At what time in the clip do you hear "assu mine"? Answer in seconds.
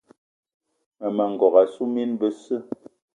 1.67-2.13